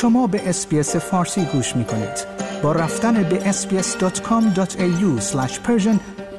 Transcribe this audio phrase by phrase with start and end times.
[0.00, 2.26] شما به اسپیس فارسی گوش می کنید.
[2.62, 5.20] با رفتن به sbs.com.au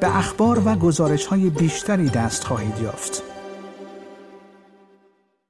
[0.00, 3.12] به اخبار و گزارش های بیشتری دست خواهید یافت.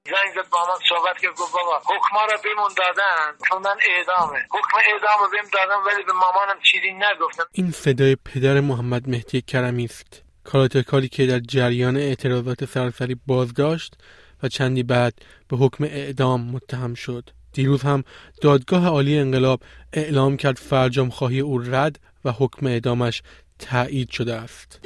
[0.05, 3.61] زنگ زد با من صحبت که گفت بابا حکما رو بمون دادن.
[3.65, 4.39] من اعدامه.
[4.39, 9.43] حکم اعدام رو بهم دادن ولی به مامانم چیزی نگفتم این صدای پدر محمد مهدی
[9.43, 10.23] کرمی است.
[10.45, 13.95] کاراتکاری که در جریان اعتراضات سراسری بازداشت
[14.43, 15.15] و چندی بعد
[15.49, 17.31] به حکم اعدام متهم شد.
[17.53, 18.05] دیروز هم
[18.41, 23.23] دادگاه عالی انقلاب اعلام کرد فرجام خواهی او رد و حکم اعدامش
[23.59, 24.81] تایید شده است.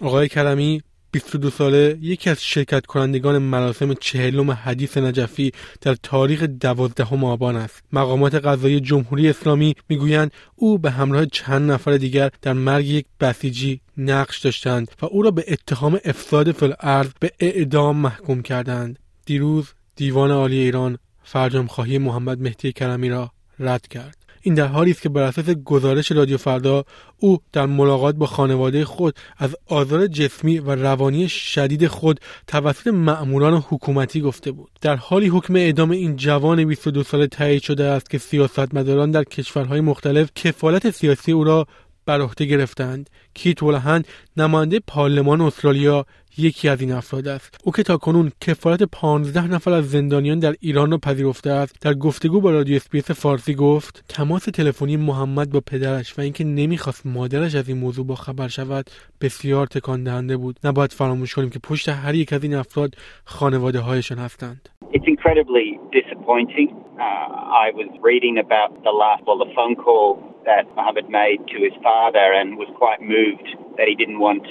[0.00, 7.24] آقای کرمی 22 ساله یکی از شرکت کنندگان مراسم چهلم حدیث نجفی در تاریخ دوازدهم
[7.24, 7.82] آبان است.
[7.92, 13.80] مقامات قضایی جمهوری اسلامی می‌گویند او به همراه چند نفر دیگر در مرگ یک بسیجی
[13.96, 18.98] نقش داشتند و او را به اتهام افساد فلعرض به اعدام محکوم کردند.
[19.26, 24.21] دیروز دیوان عالی ایران فرجام خواهی محمد مهدی کرمی را رد کرد.
[24.42, 26.84] این در حالی است که بر اساس گزارش رادیو فردا
[27.18, 33.64] او در ملاقات با خانواده خود از آزار جسمی و روانی شدید خود توسط مأموران
[33.68, 34.70] حکومتی گفته بود.
[34.80, 39.80] در حالی حکم اعدام این جوان 22 ساله تایید شده است که سیاستمداران در کشورهای
[39.80, 41.66] مختلف کفالت سیاسی او را
[42.06, 43.10] بر عهده گرفتند.
[43.34, 46.04] کیت ولهند نماینده پارلمان استرالیا
[46.38, 47.60] یکی از این افراد است.
[47.64, 52.40] او که تاکنون کفالت پانزده نفر از زندانیان در ایران را پذیرفته است در گفتگو
[52.40, 57.68] با رادیو اسپیس فارسی گفت تماس تلفنی محمد با پدرش و اینکه نمی‌خواست مادرش از
[57.68, 60.56] این موضوع با خبر شود بسیار تکان دهنده بود.
[60.64, 64.68] نباید فراموش کنیم که پشت هر یک از این افراد خانواده هایشان هستند.
[64.94, 65.66] It's incredibly
[65.98, 66.68] disappointing.
[66.98, 71.58] Uh, I was reading about the last, well, the phone call that Mohammed made to
[71.62, 73.46] his father and was quite moved
[73.78, 74.46] that he didn't want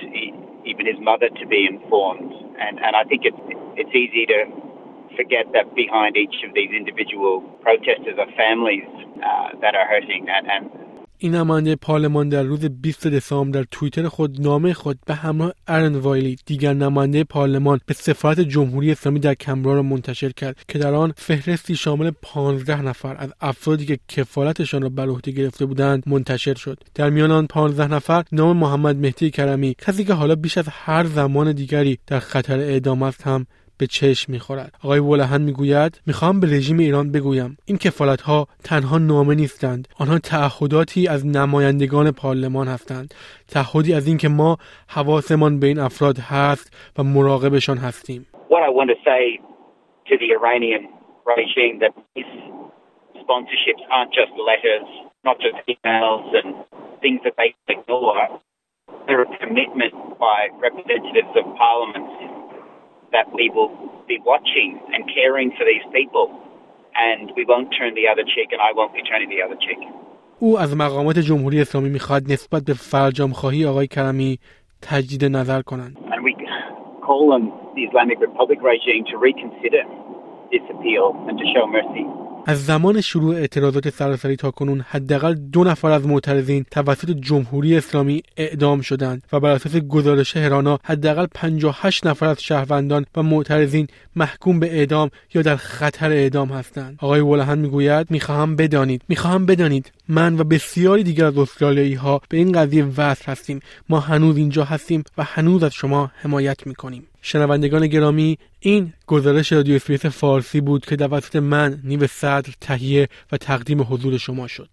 [0.65, 2.31] even his mother to be informed.
[2.59, 3.37] And, and I think it's,
[3.75, 4.45] it's easy to
[5.15, 8.87] forget that behind each of these individual protesters are families
[9.19, 10.27] uh, that are hurting.
[10.29, 10.63] And, and
[11.23, 15.95] این نماینده پارلمان در روز 20 دسامبر در توییتر خود نامه خود به همراه ارن
[15.95, 20.93] وایلی دیگر نماینده پارلمان به سفارت جمهوری اسلامی در کمبرا را منتشر کرد که در
[20.93, 26.53] آن فهرستی شامل 15 نفر از افرادی که کفالتشان را بر عهده گرفته بودند منتشر
[26.53, 26.83] شد.
[26.95, 31.05] در میان آن 15 نفر نام محمد مهدی کرمی کسی که حالا بیش از هر
[31.07, 33.45] زمان دیگری در خطر اعدام است هم
[33.81, 34.71] به چشم می‌خورد.
[34.83, 37.57] آقای ولهن می‌گوید می‌خواهم به رژیم ایران بگویم.
[37.65, 39.87] این کفالت ها تنها نامه نیستند.
[39.99, 43.13] آنها تعهداتی از نمایندگان پارلمان هستند.
[43.47, 48.27] تعهدی از اینکه ما حواسمان به این افراد هست و مراقبشان هستیم.
[48.49, 48.91] What I want
[60.19, 62.40] by representatives of parliaments.
[63.12, 63.72] that we will
[64.08, 66.26] be watching and caring for these people.
[67.08, 69.82] And we won't turn the other cheek, and I won't be turning the other cheek.
[70.38, 74.38] او از مقامات جمهوری اسلامی میخواد نسبت به فرجام خواهی آقای کرمی
[74.82, 75.96] تجدید نظر کنند.
[76.10, 76.34] And we
[77.06, 77.42] call on
[77.76, 79.82] the Islamic Republic regime to reconsider
[80.52, 82.06] this appeal and to show mercy.
[82.45, 88.23] از زمان شروع اعتراضات سراسری تا کنون حداقل دو نفر از معترضین توسط جمهوری اسلامی
[88.37, 94.59] اعدام شدند و بر اساس گزارش هرانا حداقل 58 نفر از شهروندان و معترضین محکوم
[94.59, 96.97] به اعدام یا در خطر اعدام هستند.
[97.01, 99.91] آقای ولهن می‌گوید می‌خواهم بدانید می‌خواهم بدانید.
[100.11, 103.59] من و بسیاری دیگر از استرالیایی ها به این قضیه وصل هستیم.
[103.89, 107.07] ما هنوز اینجا هستیم و هنوز از شما حمایت می‌کنیم.
[107.21, 113.37] شنوندگان گرامی این گزارش رادیو SBS فارسی بود که توسط من نیو صدر تهیه و
[113.37, 114.69] تقدیم حضور شما شد.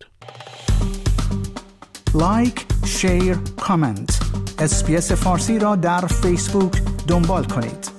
[2.15, 4.21] like share comment.
[4.59, 6.73] اسپیس فارسی را در فیسبوک
[7.09, 7.98] دنبال کنید.